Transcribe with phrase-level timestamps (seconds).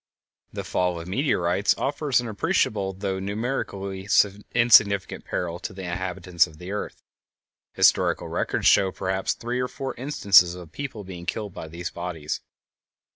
[0.51, 4.09] The fall of meteorites offers an appreciable, though numerically
[4.51, 7.03] insignificant, peril to the inhabitants of the earth.
[7.75, 12.41] Historical records show perhaps three or four instances of people being killed by these bodies.